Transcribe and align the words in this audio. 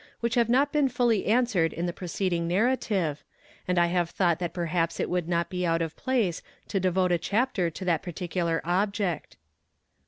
which 0.19 0.33
have 0.33 0.49
not 0.49 0.71
been 0.71 0.89
fully 0.89 1.27
answered 1.27 1.71
in 1.71 1.85
the 1.85 1.93
preceding 1.93 2.47
narrative, 2.47 3.23
and 3.67 3.77
I 3.77 3.85
have 3.85 4.09
thought 4.09 4.39
that 4.39 4.51
perhaps 4.51 4.99
it 4.99 5.11
would 5.11 5.29
not 5.29 5.47
be 5.47 5.63
out 5.63 5.79
of 5.83 5.95
place 5.95 6.41
to 6.69 6.79
devote 6.79 7.11
a 7.11 7.19
chapter 7.19 7.69
to 7.69 7.85
that 7.85 8.01
particular 8.01 8.61
object. 8.65 9.37